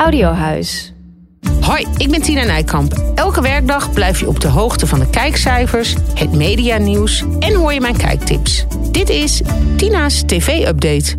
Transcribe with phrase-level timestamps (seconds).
[0.00, 0.92] Audiohuis.
[1.60, 3.12] Hoi, ik ben Tina Nijkamp.
[3.14, 7.80] Elke werkdag blijf je op de hoogte van de kijkcijfers, het medianieuws en hoor je
[7.80, 8.66] mijn kijktips.
[8.90, 9.42] Dit is
[9.76, 11.16] Tina's TV-update.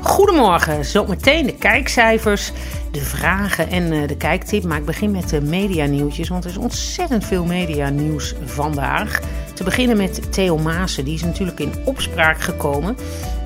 [0.00, 2.52] Goedemorgen, zometeen de kijkcijfers,
[2.90, 4.64] de vragen en eh, de kijktip.
[4.64, 9.20] Maar ik begin met de medianieuwtjes, want er is ontzettend veel medianieuws vandaag.
[9.54, 12.96] Te beginnen met Theo Maassen, die is natuurlijk in opspraak gekomen...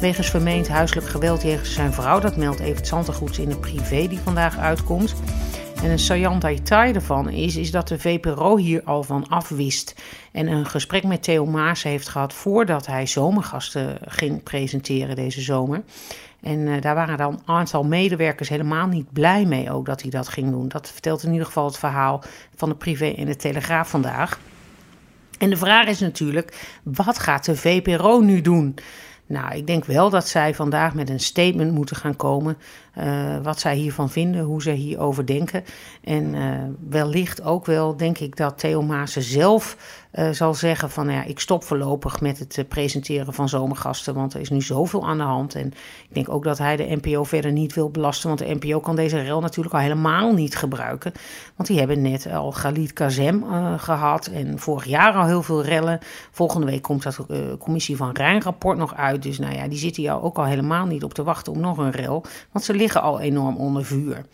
[0.00, 2.20] wegens vermeend huiselijk geweld tegen zijn vrouw.
[2.20, 5.14] Dat meldt Evert Zantegoeds in de privé die vandaag uitkomt.
[5.82, 9.94] En een saillant detail ervan is, is dat de VPRO hier al van afwist.
[10.32, 15.82] En een gesprek met Theo Maassen heeft gehad voordat hij zomergasten ging presenteren deze zomer.
[16.42, 20.10] En uh, daar waren dan een aantal medewerkers helemaal niet blij mee ook dat hij
[20.10, 20.68] dat ging doen.
[20.68, 22.22] Dat vertelt in ieder geval het verhaal
[22.56, 24.38] van de privé en de Telegraaf vandaag.
[25.38, 28.74] En de vraag is natuurlijk, wat gaat de VPRO nu doen?
[29.26, 32.56] Nou, ik denk wel dat zij vandaag met een statement moeten gaan komen.
[32.98, 35.64] Uh, wat zij hiervan vinden, hoe ze hierover denken.
[36.04, 36.58] En uh,
[36.88, 39.76] wellicht ook wel, denk ik, dat Theo Maassen zelf
[40.12, 44.14] uh, zal zeggen: van nou ja, ik stop voorlopig met het presenteren van zomergasten.
[44.14, 45.54] Want er is nu zoveel aan de hand.
[45.54, 45.66] En
[46.08, 48.28] ik denk ook dat hij de NPO verder niet wil belasten.
[48.28, 51.12] Want de NPO kan deze rel natuurlijk al helemaal niet gebruiken.
[51.56, 53.44] Want die hebben net al Galit Kazem
[53.78, 54.26] gehad.
[54.26, 55.98] En vorig jaar al heel veel rellen.
[56.30, 57.26] Volgende week komt dat
[57.58, 59.22] commissie van Rijn-rapport nog uit.
[59.22, 61.78] Dus nou ja, die zitten jou ook al helemaal niet op te wachten om nog
[61.78, 62.24] een rel.
[62.52, 64.24] Want ze al enorm onder vuur.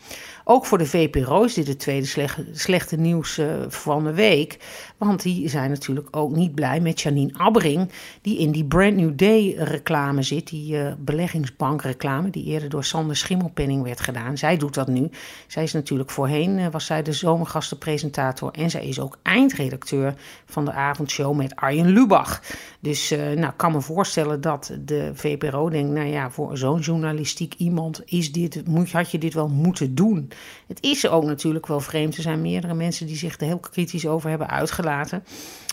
[0.45, 4.59] Ook voor de VPRO is dit het tweede slechte, nieuws uh, van de week.
[4.97, 7.91] Want die zijn natuurlijk ook niet blij met Janine Abbering,
[8.23, 10.49] die in die Brand New Day reclame zit.
[10.49, 14.39] Die uh, beleggingsbank reclame, die eerder door Sander Schimmelpenning werd gedaan.
[14.39, 15.11] Zij doet dat nu.
[15.47, 18.51] Zij is natuurlijk voorheen, uh, was zij de zomergastenpresentator.
[18.51, 20.15] En zij is ook eindredacteur
[20.47, 22.43] van de avondshow met Arjen Lubach.
[22.81, 27.55] Dus nou, ik kan me voorstellen dat de VPRO denkt, nou ja, voor zo'n journalistiek
[27.55, 30.31] iemand is dit, moet, had je dit wel moeten doen.
[30.67, 32.17] Het is ook natuurlijk wel vreemd.
[32.17, 35.25] Er zijn meerdere mensen die zich er heel kritisch over hebben uitgelaten.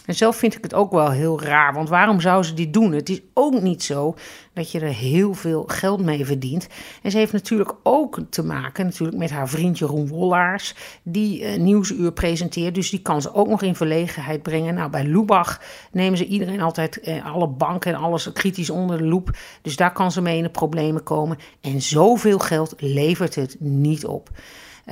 [0.10, 1.74] En zelf vind ik het ook wel heel raar.
[1.74, 2.92] Want waarom zou ze dit doen?
[2.92, 4.16] Het is ook niet zo
[4.54, 6.68] dat je er heel veel geld mee verdient.
[7.02, 10.76] En ze heeft natuurlijk ook te maken natuurlijk met haar vriendje Roen Wollaars.
[11.04, 12.76] Die uh, Nieuwsuur presenteert.
[12.76, 14.74] Dus die kan ze ook nog in verlegenheid brengen.
[14.74, 15.62] Nou, bij Lubach
[15.92, 19.38] nemen ze iedereen altijd, eh, alle banken en alles kritisch onder de loep.
[19.62, 21.38] Dus daar kan ze mee in de problemen komen.
[21.62, 24.30] En zoveel geld levert het niet op.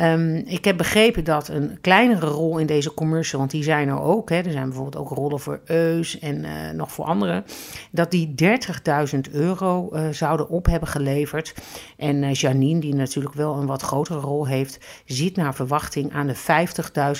[0.01, 4.01] Um, ik heb begrepen dat een kleinere rol in deze commercial, want die zijn er
[4.01, 7.45] ook, hè, er zijn bijvoorbeeld ook rollen voor Eus en uh, nog voor anderen,
[7.91, 11.53] dat die 30.000 euro uh, zouden op hebben geleverd.
[11.97, 16.27] En uh, Janine, die natuurlijk wel een wat grotere rol heeft, ziet naar verwachting aan
[16.27, 16.35] de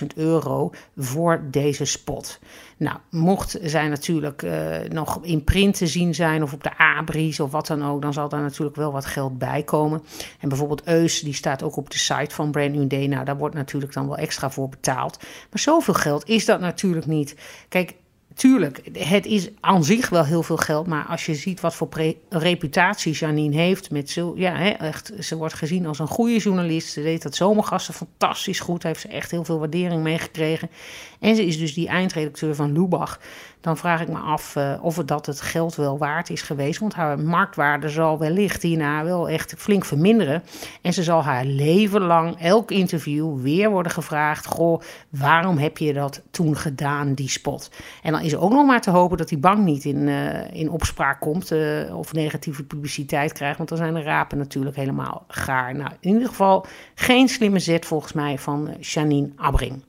[0.02, 2.40] 50.000 euro voor deze spot.
[2.78, 7.40] Nou, mocht zij natuurlijk uh, nog in print te zien zijn of op de Abris
[7.40, 10.04] of wat dan ook, dan zal daar natuurlijk wel wat geld bij komen.
[10.40, 13.08] En bijvoorbeeld Eus, die staat ook op de site van Brand New Day.
[13.08, 15.18] Nou, daar wordt natuurlijk dan wel extra voor betaald.
[15.22, 17.36] Maar zoveel geld is dat natuurlijk niet.
[17.70, 17.96] Kijk,
[18.38, 20.88] tuurlijk, het is aan zich wel heel veel geld.
[20.88, 21.90] Maar als je ziet wat voor
[22.30, 23.92] reputatie Janine heeft.
[23.92, 26.92] Met zo, ja, hè, echt, ze wordt gezien als een goede journalist.
[26.92, 28.84] Ze deed dat zomergasten fantastisch goed.
[28.84, 30.70] Heeft ze echt heel veel waardering meegekregen.
[31.20, 33.20] En ze is dus die eindredacteur van Lubach.
[33.68, 36.80] Dan vraag ik me af uh, of het dat het geld wel waard is geweest.
[36.80, 40.44] Want haar marktwaarde zal wellicht hierna wel echt flink verminderen.
[40.82, 45.94] En ze zal haar leven lang, elk interview, weer worden gevraagd: Goh, waarom heb je
[45.94, 47.72] dat toen gedaan, die spot?
[48.04, 50.70] En dan is ook nog maar te hopen dat die bank niet in, uh, in
[50.70, 53.58] opspraak komt uh, of negatieve publiciteit krijgt.
[53.58, 55.76] Want dan zijn de rapen natuurlijk helemaal gaar.
[55.76, 59.82] Nou, in ieder geval geen slimme zet volgens mij van Janine Abbring.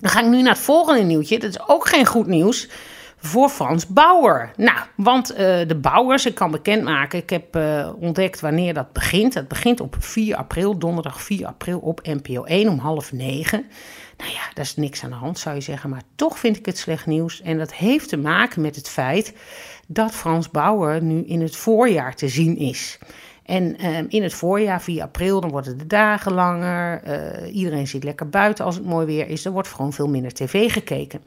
[0.00, 1.38] Dan ga ik nu naar het volgende nieuwtje.
[1.38, 2.68] Dat is ook geen goed nieuws
[3.16, 4.50] voor Frans Bauer.
[4.56, 9.34] Nou, want uh, de Bouwers, ik kan bekendmaken, ik heb uh, ontdekt wanneer dat begint.
[9.34, 13.66] Het begint op 4 april, donderdag 4 april op NPO 1 om half negen.
[14.16, 16.66] Nou ja, daar is niks aan de hand zou je zeggen, maar toch vind ik
[16.66, 17.42] het slecht nieuws.
[17.42, 19.34] En dat heeft te maken met het feit
[19.86, 22.98] dat Frans Bauer nu in het voorjaar te zien is.
[23.46, 27.02] En uh, in het voorjaar, 4 april, dan worden de dagen langer.
[27.06, 29.44] Uh, iedereen zit lekker buiten als het mooi weer is.
[29.44, 31.22] Er wordt gewoon veel minder tv gekeken.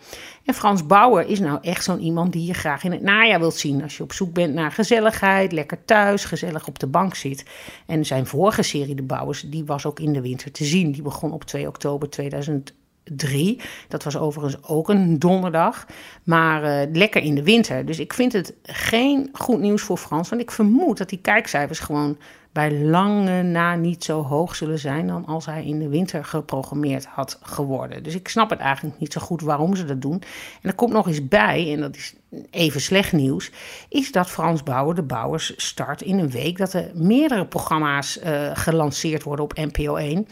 [0.45, 3.55] En Frans Bauer is nou echt zo'n iemand die je graag in het najaar wilt
[3.55, 3.83] zien.
[3.83, 7.45] Als je op zoek bent naar gezelligheid, lekker thuis, gezellig op de bank zit.
[7.85, 10.91] En zijn vorige serie, De Bouwers, die was ook in de winter te zien.
[10.91, 12.73] Die begon op 2 oktober 2000.
[13.15, 13.61] 3.
[13.87, 15.85] Dat was overigens ook een donderdag.
[16.23, 17.85] Maar uh, lekker in de winter.
[17.85, 20.29] Dus ik vind het geen goed nieuws voor Frans.
[20.29, 22.17] Want ik vermoed dat die kijkcijfers gewoon
[22.51, 27.05] bij lange na niet zo hoog zullen zijn dan als hij in de winter geprogrammeerd
[27.05, 28.03] had geworden.
[28.03, 30.21] Dus ik snap het eigenlijk niet zo goed waarom ze dat doen.
[30.61, 32.15] En er komt nog eens bij, en dat is
[32.49, 33.51] even slecht nieuws,
[33.89, 38.49] is dat Frans Bauer, de Bouwers, start in een week dat er meerdere programma's uh,
[38.53, 40.27] gelanceerd worden op NPO 1.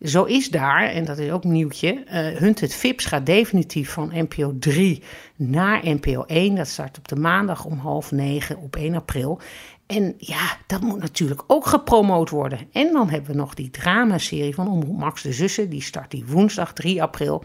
[0.00, 4.54] Zo is daar, en dat is ook nieuwtje, uh, Hunted Vips gaat definitief van NPO
[4.58, 5.02] 3
[5.36, 6.54] naar NPO 1.
[6.54, 9.40] Dat start op de maandag om half negen op 1 april.
[9.86, 12.58] En ja, dat moet natuurlijk ook gepromoot worden.
[12.72, 15.70] En dan hebben we nog die dramaserie van Omroep Max de Zussen.
[15.70, 17.44] Die start die woensdag 3 april.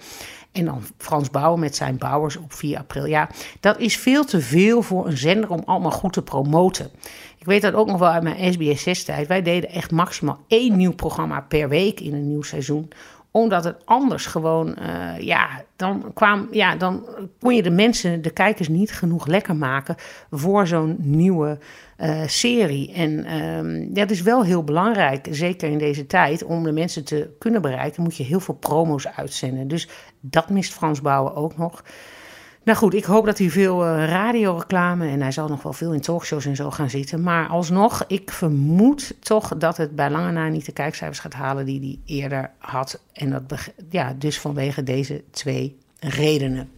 [0.51, 3.05] En dan Frans Bouwer met zijn bouwers op 4 april.
[3.05, 6.91] Ja, dat is veel te veel voor een zender om allemaal goed te promoten.
[7.41, 9.27] Ik weet dat ook nog wel uit mijn SBS6-tijd.
[9.27, 12.91] Wij deden echt maximaal één nieuw programma per week in een nieuw seizoen
[13.31, 17.05] omdat het anders gewoon, uh, ja, dan, kwam, ja, dan
[17.39, 19.95] kon je de mensen, de kijkers niet genoeg lekker maken
[20.31, 21.57] voor zo'n nieuwe
[21.99, 22.93] uh, serie.
[22.93, 27.35] En um, dat is wel heel belangrijk, zeker in deze tijd, om de mensen te
[27.39, 29.67] kunnen bereiken, moet je heel veel promo's uitzenden.
[29.67, 29.89] Dus
[30.19, 31.83] dat mist Frans Bouwen ook nog.
[32.63, 35.93] Nou goed, ik hoop dat hij veel uh, radioreclame en hij zal nog wel veel
[35.93, 37.23] in talkshows en zo gaan zitten.
[37.23, 41.65] Maar alsnog, ik vermoed toch dat het bij lange na niet de kijkcijfers gaat halen
[41.65, 43.01] die hij eerder had.
[43.13, 46.69] En dat ja, dus vanwege deze twee redenen.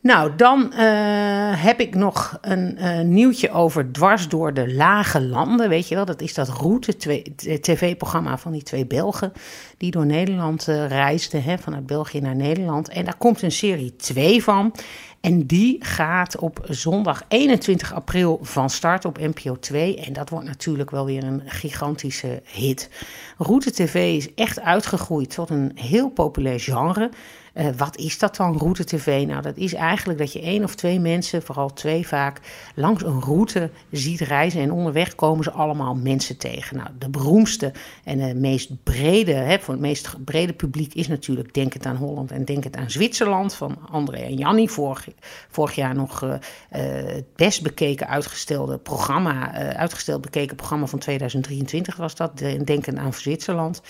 [0.00, 5.68] Nou, dan uh, heb ik nog een uh, nieuwtje over dwars door de lage landen.
[5.68, 9.32] Weet je wel, dat is dat route-tv-programma van die twee Belgen
[9.76, 12.88] die door Nederland uh, reisden, hè, vanuit België naar Nederland.
[12.88, 14.74] En daar komt een serie 2 van.
[15.20, 19.96] En die gaat op zondag 21 april van start op NPO 2.
[20.00, 22.90] En dat wordt natuurlijk wel weer een gigantische hit.
[23.38, 27.10] Route TV is echt uitgegroeid tot een heel populair genre.
[27.58, 29.26] Uh, wat is dat dan, route tv?
[29.26, 32.40] Nou, dat is eigenlijk dat je één of twee mensen, vooral twee vaak,
[32.74, 34.60] langs een route ziet reizen.
[34.60, 36.76] En onderweg komen ze allemaal mensen tegen.
[36.76, 37.72] Nou, de beroemdste
[38.04, 41.96] en de meest brede, hè, voor het meest brede publiek is natuurlijk Denk het aan
[41.96, 44.68] Holland en Denk het aan Zwitserland van André en Janni.
[44.68, 45.08] Vorig,
[45.50, 46.34] vorig jaar nog uh,
[46.70, 53.82] het best bekeken uitgestelde programma, uitgesteld bekeken programma van 2023 was dat, Denken aan Zwitserland.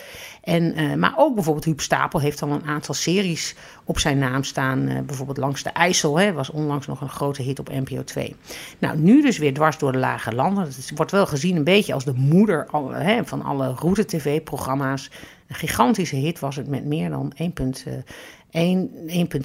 [0.43, 4.89] En, maar ook bijvoorbeeld Huub Stapel heeft al een aantal series op zijn naam staan.
[4.89, 8.37] Uh, bijvoorbeeld Langs de IJssel hè, was onlangs nog een grote hit op NPO 2.
[8.79, 10.65] Nou, nu dus weer dwars door de lage landen.
[10.65, 15.11] Het wordt wel gezien een beetje als de moeder hè, van alle route-tv-programma's.
[15.47, 17.43] Een gigantische hit was het met meer dan 1,2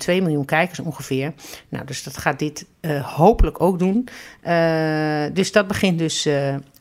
[0.05, 1.33] miljoen kijkers ongeveer.
[1.69, 4.07] Nou, dus dat gaat dit uh, hopelijk ook doen.
[5.33, 6.27] Dus dat begint dus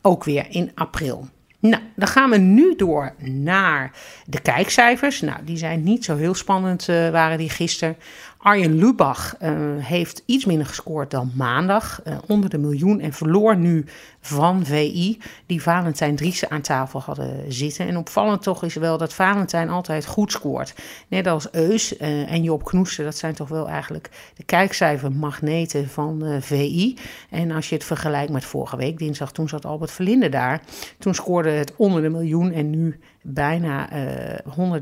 [0.03, 1.29] ook weer in april.
[1.63, 3.93] Nou, dan gaan we nu door naar
[4.27, 5.21] de kijkcijfers.
[5.21, 7.97] Nou, die zijn niet zo heel spannend, uh, waren die gisteren.
[8.43, 13.57] Arjen Lubach uh, heeft iets minder gescoord dan maandag, uh, onder de miljoen en verloor
[13.57, 13.85] nu
[14.21, 17.87] van VI, die Valentijn Driessen aan tafel hadden zitten.
[17.87, 20.75] En opvallend toch is wel dat Valentijn altijd goed scoort.
[21.09, 26.39] Net als Eus uh, en Job Knoester, dat zijn toch wel eigenlijk de kijkcijfermagneten van
[26.41, 26.97] VI.
[27.31, 30.63] En als je het vergelijkt met vorige week, dinsdag, toen zat Albert Verlinde daar.
[30.99, 34.79] Toen scoorde het onder de miljoen en nu bijna uh,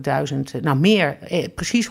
[0.55, 1.89] 100.000, nou meer, eh, precies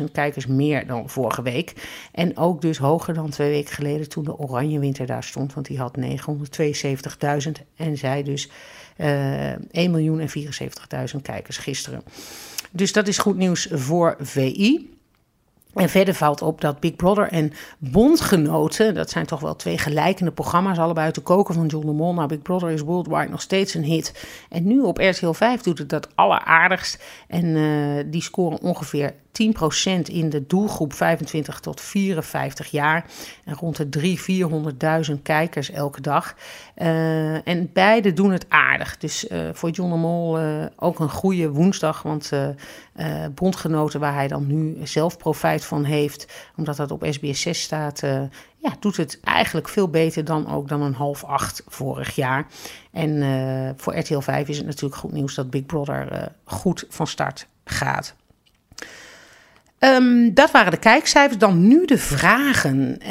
[0.00, 1.72] 100.000 kijkers meer dan vorige week.
[2.12, 5.66] En ook dus hoger dan twee weken geleden toen de Oranje Winter daar stond, want
[5.66, 8.50] die had 972.000 en zij dus
[8.96, 10.28] uh, 1 miljoen en
[11.14, 12.02] 74.000 kijkers gisteren.
[12.70, 14.99] Dus dat is goed nieuws voor VI.
[15.74, 20.30] En verder valt op dat Big Brother en Bondgenoten, dat zijn toch wel twee gelijkende
[20.30, 22.14] programma's, allebei uit de koken van John de Mol.
[22.14, 24.26] Nou, Big Brother is worldwide nog steeds een hit.
[24.48, 27.02] En nu op RTL 5 doet het dat alleraardigst.
[27.28, 29.32] En uh, die scoren ongeveer 10%
[30.02, 33.04] in de doelgroep 25 tot 54 jaar.
[33.44, 34.16] En rond de
[35.06, 36.34] 300.000, 400.000 kijkers elke dag.
[36.76, 38.96] Uh, en beide doen het aardig.
[38.96, 42.02] Dus uh, voor John de Mol uh, ook een goede woensdag.
[42.02, 42.30] Want
[43.34, 48.00] bondgenoten waar hij dan nu zelf profijt van heeft, omdat dat op SBS 6 staat,
[48.56, 52.46] ja, doet het eigenlijk veel beter dan ook dan een half acht vorig jaar.
[52.92, 57.46] En voor RTL 5 is het natuurlijk goed nieuws dat Big Brother goed van start
[57.64, 58.14] gaat.
[59.80, 61.38] Um, dat waren de kijkcijfers.
[61.38, 62.98] Dan nu de vragen.
[63.02, 63.08] Uh,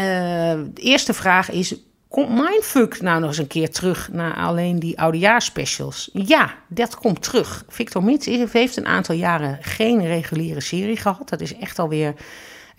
[0.73, 1.75] de eerste vraag is:
[2.07, 6.09] Komt Mindfuck nou nog eens een keer terug naar alleen die oudejaarspecials?
[6.13, 7.65] Ja, dat komt terug.
[7.67, 11.29] Victor Mits heeft een aantal jaren geen reguliere serie gehad.
[11.29, 12.13] Dat is echt alweer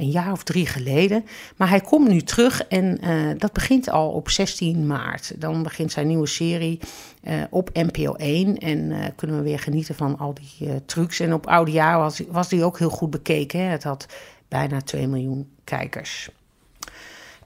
[0.00, 1.24] een jaar of drie geleden.
[1.56, 5.40] Maar hij komt nu terug en uh, dat begint al op 16 maart.
[5.40, 6.80] Dan begint zijn nieuwe serie
[7.22, 11.20] uh, op NPO 1 en uh, kunnen we weer genieten van al die trucs.
[11.20, 13.60] En op oude jaar was, was die ook heel goed bekeken.
[13.60, 13.66] Hè?
[13.66, 14.06] Het had
[14.48, 16.30] bijna 2 miljoen kijkers.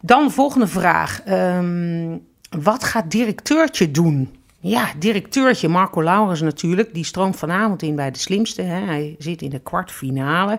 [0.00, 1.22] Dan volgende vraag.
[1.28, 4.43] Um, wat gaat directeurtje doen?
[4.66, 6.94] Ja, directeurtje Marco Laurens natuurlijk.
[6.94, 8.62] Die stroomt vanavond in bij de slimste.
[8.62, 8.84] Hè.
[8.84, 10.58] Hij zit in de kwartfinale.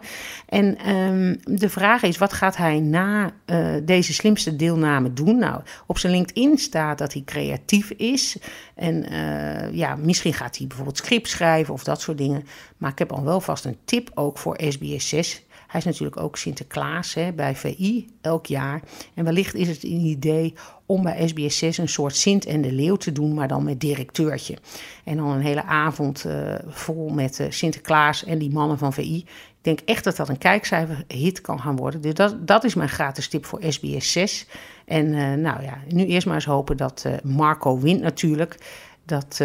[0.50, 5.38] En ehm, de vraag is, wat gaat hij na uh, deze slimste deelname doen?
[5.38, 8.38] Nou, op zijn LinkedIn staat dat hij creatief is.
[8.75, 12.43] En uh, ja, misschien gaat hij bijvoorbeeld script schrijven of dat soort dingen.
[12.77, 15.45] Maar ik heb al wel vast een tip ook voor SBS 6.
[15.75, 18.82] Hij is natuurlijk ook Sinterklaas hè, bij VI elk jaar.
[19.13, 20.53] En wellicht is het een idee
[20.86, 23.79] om bij SBS 6 een soort Sint en de Leeuw te doen, maar dan met
[23.79, 24.58] directeurtje.
[25.03, 29.17] En dan een hele avond uh, vol met uh, Sinterklaas en die mannen van VI.
[29.17, 29.25] Ik
[29.62, 32.01] denk echt dat dat een kijkcijferhit kan gaan worden.
[32.01, 34.48] Dus dat, dat is mijn gratis tip voor SBS 6.
[34.86, 38.58] En uh, nou ja, nu eerst maar eens hopen dat Marco wint natuurlijk.
[39.05, 39.41] Dat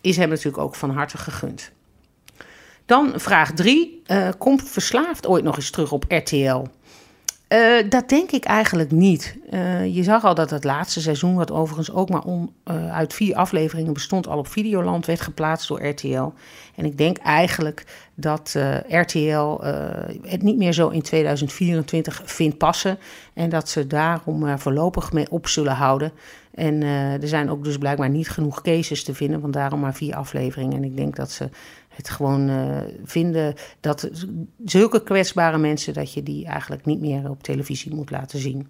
[0.00, 1.72] is hem natuurlijk ook van harte gegund.
[2.90, 4.02] Dan vraag 3.
[4.06, 6.62] Uh, komt Verslaafd ooit nog eens terug op RTL?
[7.48, 9.36] Uh, dat denk ik eigenlijk niet.
[9.50, 13.34] Uh, je zag al dat het laatste seizoen, wat overigens ook maar uh, uit vier
[13.34, 16.32] afleveringen bestond, al op Videoland werd geplaatst door RTL.
[16.74, 18.56] En ik denk eigenlijk dat
[18.88, 19.58] RTL
[20.22, 22.98] het niet meer zo in 2024 vindt passen.
[23.34, 26.12] En dat ze daarom voorlopig mee op zullen houden.
[26.54, 26.82] En
[27.22, 30.76] er zijn ook dus blijkbaar niet genoeg cases te vinden, want daarom maar vier afleveringen.
[30.76, 31.48] En ik denk dat ze
[32.00, 34.10] het gewoon uh, vinden dat
[34.64, 38.68] zulke kwetsbare mensen, dat je die eigenlijk niet meer op televisie moet laten zien.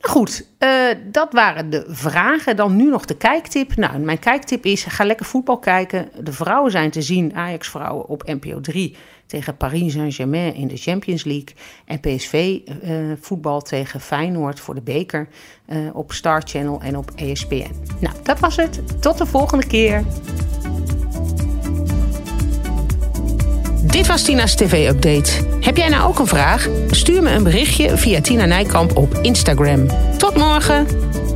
[0.00, 2.56] Nou goed, uh, dat waren de vragen.
[2.56, 3.76] Dan nu nog de kijktip.
[3.76, 6.08] Nou, mijn kijktip is: ga lekker voetbal kijken.
[6.22, 8.96] De vrouwen zijn te zien, Ajax-vrouwen op NPO 3
[9.32, 11.54] tegen Paris Saint-Germain in de Champions League.
[11.84, 15.28] En PSV uh, voetbal tegen Feyenoord voor de beker
[15.68, 17.70] uh, op Star Channel en op ESPN.
[18.00, 19.00] Nou, dat was het.
[19.00, 20.04] Tot de volgende keer.
[23.82, 25.30] Dit was Tina's TV-update.
[25.60, 26.68] Heb jij nou ook een vraag?
[26.90, 29.86] Stuur me een berichtje via Tina Nijkamp op Instagram.
[30.18, 31.31] Tot morgen!